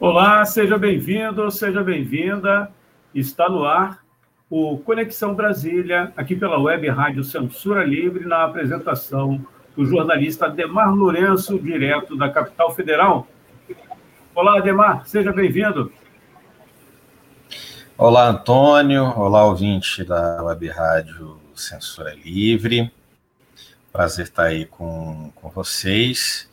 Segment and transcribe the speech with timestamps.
[0.00, 2.72] Olá, seja bem-vindo, seja bem-vinda.
[3.14, 4.02] Está no ar
[4.48, 9.44] o Conexão Brasília, aqui pela web Rádio Censura Livre, na apresentação
[9.76, 13.28] do jornalista Ademar Lourenço, direto da capital federal.
[14.34, 15.92] Olá, Ademar, seja bem-vindo.
[17.98, 19.04] Olá, Antônio.
[19.04, 22.90] Olá, ouvinte da web Rádio Censura Livre.
[23.92, 26.49] Prazer estar aí com, com vocês.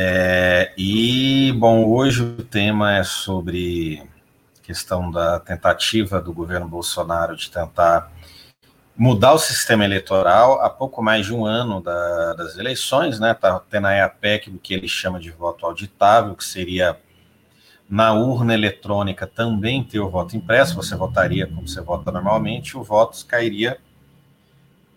[0.00, 4.00] É, e, bom, hoje o tema é sobre
[4.62, 8.08] questão da tentativa do governo Bolsonaro de tentar
[8.96, 13.32] mudar o sistema eleitoral há pouco mais de um ano da, das eleições, né?
[13.32, 16.96] Está tendo aí a PEC do que ele chama de voto auditável, que seria
[17.90, 22.84] na urna eletrônica também ter o voto impresso, você votaria como você vota normalmente, o
[22.84, 23.80] voto cairia.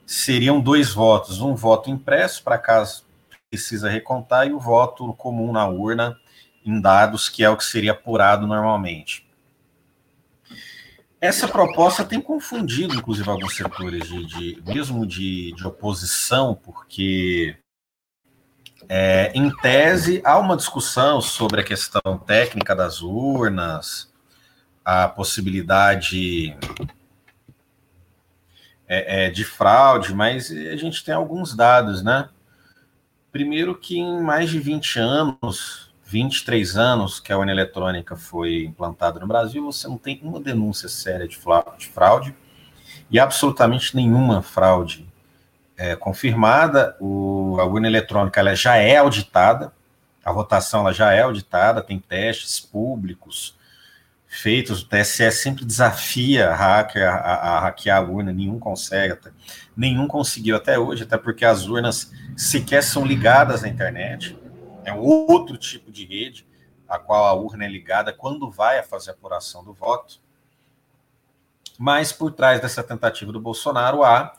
[0.05, 3.09] Seriam dois votos, um voto impresso para caso
[3.52, 6.17] precisa recontar e o voto comum na urna
[6.66, 9.27] em dados, que é o que seria apurado normalmente.
[11.19, 17.58] Essa proposta tem confundido, inclusive, alguns setores, de, de mesmo de, de, oposição, porque,
[18.88, 24.11] é, em tese, há uma discussão sobre a questão técnica das urnas,
[24.83, 26.55] a possibilidade
[28.88, 32.30] é, é, de fraude, mas a gente tem alguns dados, né?
[33.31, 39.19] Primeiro que em mais de 20 anos, 23 anos que a urna eletrônica foi implantada
[39.19, 42.36] no Brasil, você não tem uma denúncia séria de fraude
[43.09, 45.08] e absolutamente nenhuma fraude
[45.77, 46.97] é, confirmada.
[46.99, 49.71] O, a urna eletrônica ela já é auditada,
[50.25, 53.55] a votação ela já é auditada, tem testes públicos
[54.31, 59.17] feitos, o TSE sempre desafia a hacker a, a, hackear a urna, nenhum consegue,
[59.75, 62.09] nenhum conseguiu até hoje, até porque as urnas
[62.41, 64.35] sequer são ligadas à internet,
[64.83, 66.47] é um outro tipo de rede,
[66.89, 70.19] a qual a urna é ligada quando vai a fazer a apuração do voto.
[71.77, 74.33] Mas por trás dessa tentativa do Bolsonaro há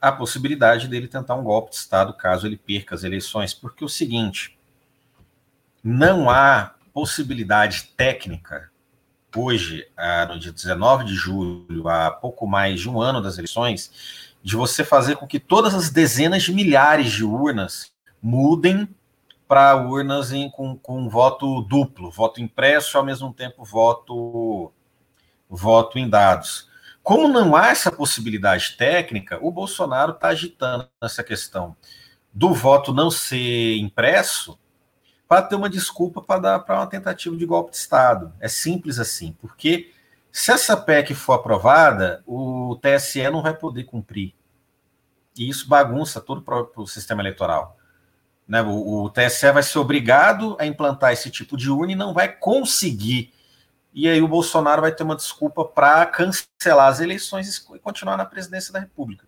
[0.00, 3.86] a possibilidade dele tentar um golpe de Estado caso ele perca as eleições, porque é
[3.86, 4.56] o seguinte,
[5.82, 8.70] não há possibilidade técnica
[9.34, 14.29] hoje, ah, no dia 19 de julho, há pouco mais de um ano das eleições,
[14.42, 17.92] de você fazer com que todas as dezenas de milhares de urnas
[18.22, 18.88] mudem
[19.46, 24.72] para urnas em, com, com voto duplo, voto impresso ao mesmo tempo voto,
[25.48, 26.68] voto em dados.
[27.02, 31.76] Como não há essa possibilidade técnica, o Bolsonaro está agitando essa questão
[32.32, 34.58] do voto não ser impresso
[35.26, 38.32] para ter uma desculpa para dar para uma tentativa de golpe de Estado.
[38.38, 39.92] É simples assim, porque
[40.32, 44.34] se essa PEC for aprovada, o TSE não vai poder cumprir.
[45.36, 46.44] E isso bagunça todo
[46.76, 47.76] o sistema eleitoral.
[48.46, 48.62] Né?
[48.62, 52.28] O, o, TSE vai ser obrigado a implantar esse tipo de urna e não vai
[52.28, 53.32] conseguir.
[53.92, 58.24] E aí o Bolsonaro vai ter uma desculpa para cancelar as eleições e continuar na
[58.24, 59.24] presidência da República.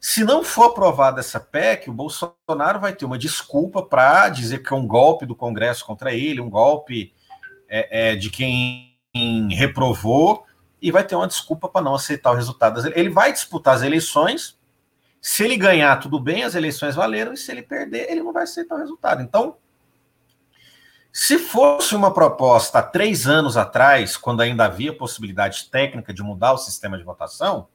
[0.00, 4.72] Se não for aprovada essa PEC, o Bolsonaro vai ter uma desculpa para dizer que
[4.72, 7.12] é um golpe do Congresso contra ele, um golpe
[7.68, 8.85] é, é, de quem
[9.52, 10.44] reprovou
[10.80, 12.80] e vai ter uma desculpa para não aceitar o resultado.
[12.94, 14.58] Ele vai disputar as eleições.
[15.20, 18.44] Se ele ganhar, tudo bem, as eleições valeram, e se ele perder, ele não vai
[18.44, 19.22] aceitar o resultado.
[19.22, 19.56] Então,
[21.12, 26.52] se fosse uma proposta há três anos atrás, quando ainda havia possibilidade técnica de mudar
[26.52, 27.68] o sistema de votação,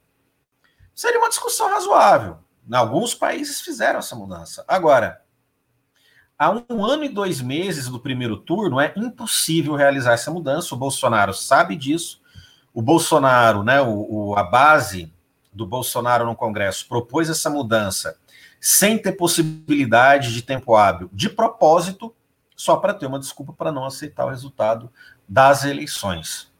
[0.93, 2.37] seria uma discussão razoável.
[2.71, 4.63] Alguns países fizeram essa mudança.
[4.67, 5.20] Agora,
[6.41, 10.73] há um ano e dois meses do primeiro turno, é impossível realizar essa mudança.
[10.73, 12.19] O Bolsonaro sabe disso.
[12.73, 15.13] O Bolsonaro, né, o, o, a base
[15.53, 18.17] do Bolsonaro no Congresso propôs essa mudança
[18.59, 22.13] sem ter possibilidade de tempo hábil, de propósito,
[22.55, 24.91] só para ter uma desculpa para não aceitar o resultado
[25.29, 26.51] das eleições.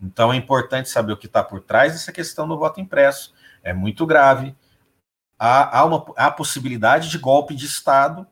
[0.00, 3.34] Então é importante saber o que está por trás dessa questão do voto impresso.
[3.62, 4.56] É muito grave.
[5.38, 8.26] Há, há, uma, há possibilidade de golpe de Estado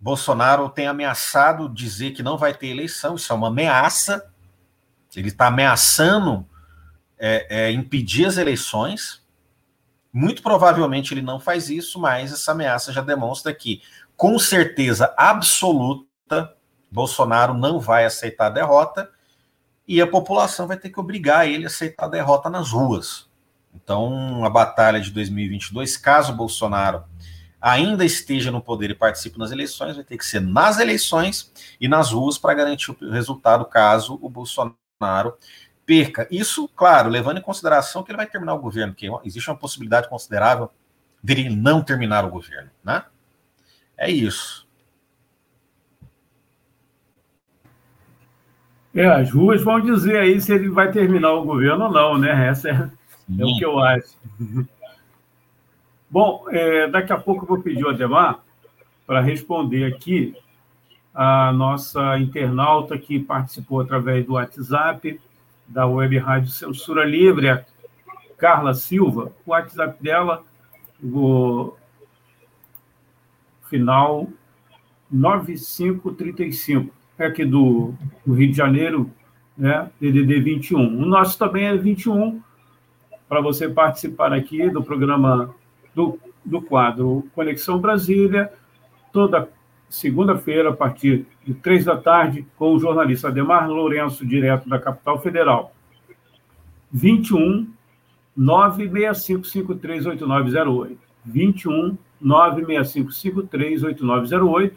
[0.00, 4.32] Bolsonaro tem ameaçado dizer que não vai ter eleição, isso é uma ameaça.
[5.14, 6.46] Ele está ameaçando
[7.18, 9.22] é, é impedir as eleições.
[10.12, 13.82] Muito provavelmente ele não faz isso, mas essa ameaça já demonstra que,
[14.16, 16.56] com certeza absoluta,
[16.90, 19.10] Bolsonaro não vai aceitar a derrota
[19.86, 23.28] e a população vai ter que obrigar ele a aceitar a derrota nas ruas.
[23.74, 27.04] Então, a batalha de 2022, caso Bolsonaro
[27.60, 31.88] ainda esteja no poder e participe nas eleições, vai ter que ser nas eleições e
[31.88, 34.76] nas ruas para garantir o resultado caso o Bolsonaro
[35.84, 36.26] perca.
[36.30, 40.08] Isso, claro, levando em consideração que ele vai terminar o governo, que existe uma possibilidade
[40.08, 40.70] considerável
[41.22, 43.04] dele não terminar o governo, né?
[43.98, 44.66] É isso.
[48.94, 52.48] É, as ruas vão dizer aí se ele vai terminar o governo ou não, né?
[52.48, 54.16] Essa é, é o que eu acho.
[56.10, 58.40] Bom, é, daqui a pouco eu vou pedir ao Ademar
[59.06, 60.34] para responder aqui
[61.14, 65.20] a nossa internauta que participou através do WhatsApp
[65.68, 67.64] da Web Rádio Censura Livre, a
[68.36, 69.32] Carla Silva.
[69.46, 70.42] O WhatsApp dela,
[71.00, 71.74] o
[73.68, 74.26] final
[75.08, 77.94] 9535 é aqui do,
[78.26, 79.08] do Rio de Janeiro,
[79.56, 79.88] né?
[80.00, 81.02] DDD 21.
[81.02, 82.42] O nosso também é 21,
[83.28, 85.54] para você participar aqui do programa
[85.94, 88.52] do, do quadro Conexão Brasília,
[89.12, 89.48] toda
[89.88, 95.20] segunda-feira, a partir de três da tarde, com o jornalista Ademar Lourenço, direto da capital
[95.20, 95.72] federal.
[96.92, 97.68] 21
[98.38, 100.96] 965538908.
[101.24, 104.72] 21 965538908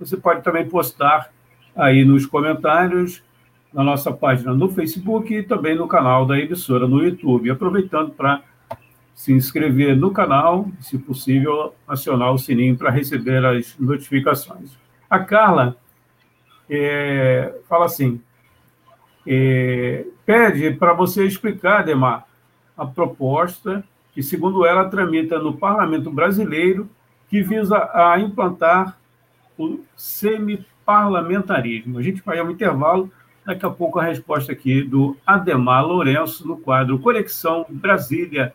[0.00, 1.30] você pode também postar
[1.76, 3.22] aí nos comentários
[3.72, 7.50] na nossa página no Facebook e também no canal da emissora no YouTube.
[7.50, 8.42] Aproveitando para
[9.20, 14.70] se inscrever no canal, se possível, acionar o sininho para receber as notificações.
[15.10, 15.76] A Carla
[16.70, 18.18] é, fala assim:
[19.26, 22.26] é, pede para você explicar, Demar,
[22.74, 23.84] a proposta
[24.14, 26.88] que, segundo ela, tramita no Parlamento Brasileiro,
[27.28, 28.98] que visa a implantar
[29.58, 31.98] o semiparlamentarismo.
[31.98, 33.12] A gente vai ao intervalo,
[33.44, 38.54] daqui a pouco a resposta aqui do Ademar Lourenço no quadro Conexão Brasília.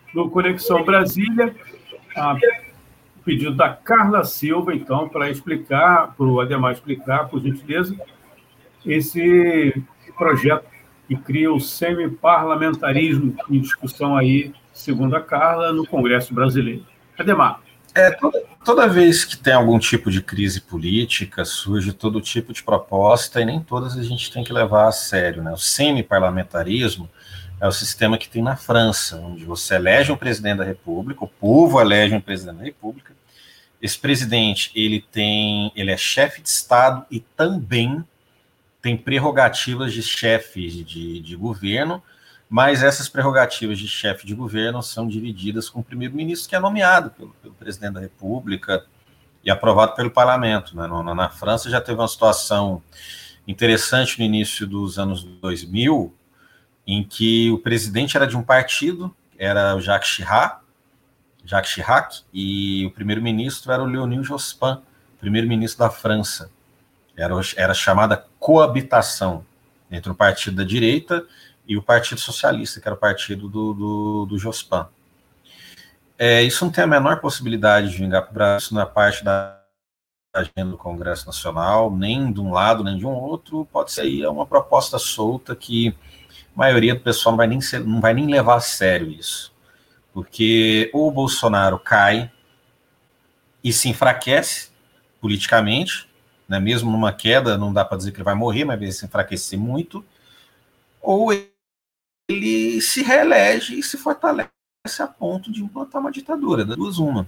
[0.13, 1.55] no Conexão Brasília.
[2.15, 2.37] A
[3.23, 7.95] pedido da Carla Silva, então, para explicar, para o Ademar explicar, por gentileza,
[8.85, 9.73] esse
[10.17, 10.65] projeto
[11.07, 16.85] que cria o semi-parlamentarismo em discussão aí, segundo a Carla, no Congresso Brasileiro.
[17.17, 17.61] Ademar.
[17.93, 22.63] É, toda, toda vez que tem algum tipo de crise política, surge todo tipo de
[22.63, 25.43] proposta e nem todas a gente tem que levar a sério.
[25.43, 25.51] Né?
[25.51, 27.09] O semi-parlamentarismo
[27.61, 31.27] é o sistema que tem na França, onde você elege um presidente da República, o
[31.27, 33.13] povo elege um presidente da República.
[33.79, 38.03] Esse presidente, ele tem, ele é chefe de Estado e também
[38.81, 42.01] tem prerrogativas de chefe de, de governo,
[42.49, 47.11] mas essas prerrogativas de chefe de governo são divididas com o primeiro-ministro, que é nomeado
[47.11, 48.83] pelo, pelo, presidente da República
[49.43, 50.75] e aprovado pelo parlamento.
[50.75, 50.87] Né?
[50.87, 52.81] Na, na, França já teve uma situação
[53.47, 56.11] interessante no início dos anos 2000,
[56.91, 60.59] em que o presidente era de um partido, era o Jacques Chirac,
[61.45, 64.77] Jacques Chirac e o primeiro-ministro era o Leonil Jospin,
[65.17, 66.51] primeiro-ministro da França.
[67.15, 69.45] Era, era chamada coabitação
[69.89, 71.25] entre o partido da direita
[71.65, 74.85] e o Partido Socialista, que era o partido do, do, do Jospin.
[76.19, 79.23] É, isso não tem a menor possibilidade de vingar para o Brasil, não é parte
[79.23, 79.57] da
[80.33, 84.27] agenda do Congresso Nacional, nem de um lado, nem de um outro, pode ser aí
[84.27, 85.95] uma proposta solta que
[86.55, 89.53] a maioria do pessoal não vai nem, ser, não vai nem levar a sério isso.
[90.13, 92.31] Porque ou o Bolsonaro cai
[93.63, 94.69] e se enfraquece
[95.19, 96.09] politicamente,
[96.47, 96.59] né?
[96.59, 99.57] mesmo numa queda, não dá para dizer que ele vai morrer, mas vai se enfraquecer
[99.57, 100.03] muito,
[101.01, 101.31] ou
[102.29, 104.49] ele se reelege e se fortalece
[104.99, 107.27] a ponto de implantar uma ditadura, das duas uma.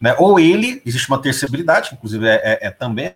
[0.00, 0.14] Né?
[0.18, 1.50] Ou ele, existe uma terceira
[1.94, 3.14] inclusive é, é, é também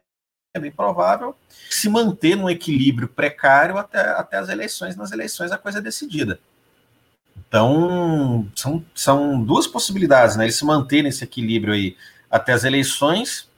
[0.56, 1.34] é bem provável,
[1.70, 4.96] se manter num equilíbrio precário até, até as eleições.
[4.96, 6.38] Nas eleições a coisa é decidida.
[7.48, 10.44] Então, são, são duas possibilidades, né?
[10.44, 11.96] Ele se manter nesse equilíbrio aí
[12.30, 13.48] até as eleições,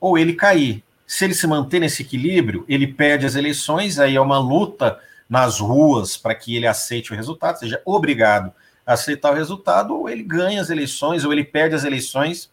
[0.00, 0.82] ou ele cair.
[1.06, 4.98] Se ele se manter nesse equilíbrio, ele perde as eleições, aí é uma luta
[5.28, 8.52] nas ruas para que ele aceite o resultado, seja obrigado
[8.84, 12.50] a aceitar o resultado, ou ele ganha as eleições, ou ele perde as eleições,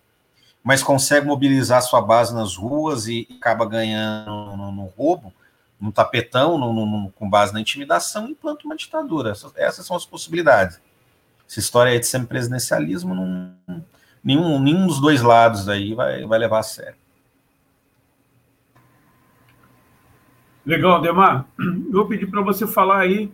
[0.64, 5.34] mas consegue mobilizar sua base nas ruas e acaba ganhando no, no roubo,
[5.80, 9.32] no tapetão, no, no, com base na intimidação, e implanta uma ditadura.
[9.32, 10.80] Essas, essas, são as possibilidades.
[11.50, 13.54] Essa história aí de semipresidencialismo, não,
[14.24, 16.96] nenhum, nenhum dos dois lados aí vai, vai levar a sério.
[20.66, 21.46] Legal, Demar.
[21.60, 23.30] Eu vou pedir para você falar aí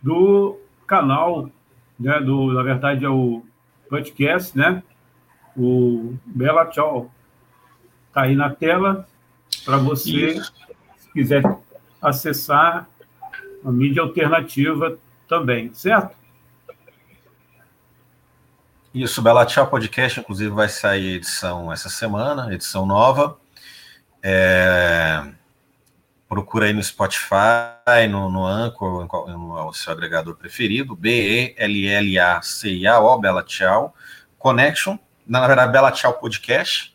[0.00, 1.50] do canal,
[1.98, 3.42] né, do, na verdade é o
[3.88, 4.80] podcast, né?
[5.56, 7.10] O Bela Tchau
[8.08, 9.06] está aí na tela
[9.64, 10.52] para você, Isso.
[10.98, 11.42] se quiser
[12.00, 12.88] acessar
[13.64, 16.16] a mídia alternativa também, certo?
[18.94, 23.38] Isso, Bela Tchau Podcast, inclusive, vai sair edição essa semana, edição nova.
[24.22, 25.32] É...
[26.28, 31.58] Procura aí no Spotify, no, no Anchor, no, no seu agregador preferido, B-E-L-L-A-C-I-A-O,
[33.18, 33.94] Bela Tchau,
[34.38, 36.92] Connection, na verdade, Bela Tchau Podcast.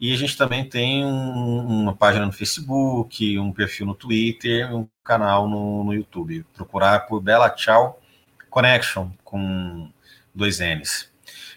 [0.00, 4.88] E a gente também tem um, uma página no Facebook, um perfil no Twitter, um
[5.04, 6.44] canal no, no YouTube.
[6.54, 8.00] Procurar por Bela Tchau
[8.48, 9.90] Connection, com
[10.34, 11.10] dois N's.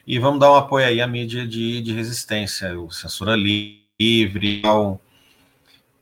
[0.06, 5.00] E vamos dar um apoio aí à mídia de, de resistência, o Censura Livre, ao,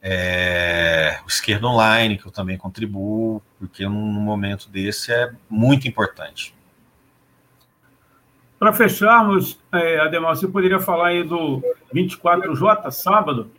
[0.01, 6.55] é, o Esquerda Online, que eu também contribuo, porque num momento desse é muito importante.
[8.61, 13.51] Para fecharmos, é, Ademar, você poderia falar aí do 24J, sábado,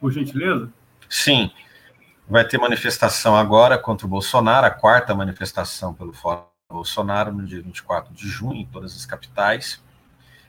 [0.00, 0.68] por gentileza?
[1.08, 1.52] Sim.
[2.28, 7.62] Vai ter manifestação agora contra o Bolsonaro, a quarta manifestação pelo Fórum Bolsonaro, no dia
[7.62, 9.80] 24 de junho, em todas as capitais.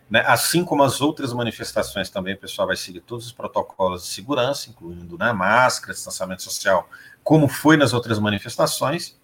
[0.10, 0.24] Né?
[0.26, 4.68] Assim como as outras manifestações também, o pessoal vai seguir todos os protocolos de segurança,
[4.68, 6.90] incluindo né, máscara, distanciamento social,
[7.24, 9.16] como foi nas outras manifestações.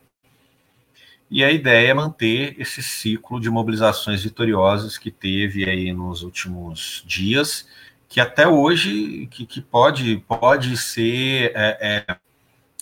[1.32, 7.02] E a ideia é manter esse ciclo de mobilizações vitoriosas que teve aí nos últimos
[7.08, 7.66] dias,
[8.10, 12.18] que até hoje que, que pode, pode ser é, é,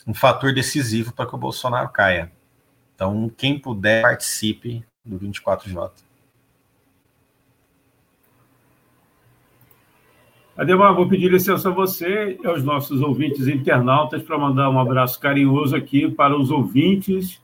[0.08, 2.32] um fator decisivo para que o Bolsonaro caia.
[2.96, 5.92] Então, quem puder, participe do 24J.
[10.58, 15.20] Ademar, vou pedir licença a você e aos nossos ouvintes internautas para mandar um abraço
[15.20, 17.40] carinhoso aqui para os ouvintes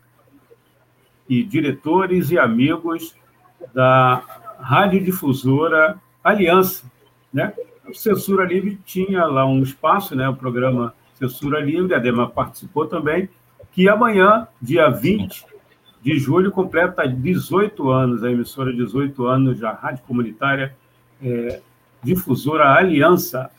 [1.27, 3.15] e diretores e amigos
[3.74, 4.22] da
[4.60, 6.89] radiodifusora Aliança,
[7.34, 7.53] né?
[7.94, 10.27] Censura Livre tinha lá um espaço, né?
[10.27, 13.29] O programa Censura Livre, a Dema participou também,
[13.72, 15.46] que amanhã, dia 20
[16.01, 20.75] de julho, completa 18 anos, a emissora 18 anos já, rádio comunitária,
[21.22, 21.62] é,
[22.03, 23.50] difusora Aliança.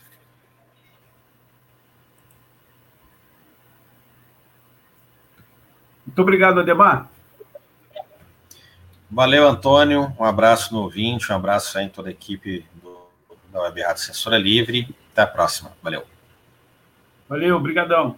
[6.05, 7.09] Muito obrigado, Ademar.
[9.09, 10.13] Valeu, Antônio.
[10.19, 12.97] Um abraço no ouvinte, um abraço aí em toda a equipe do,
[13.51, 14.93] da Web Rádio Censura Livre.
[15.13, 15.71] Até a próxima.
[15.81, 16.03] Valeu.
[17.29, 18.17] Valeu, obrigadão.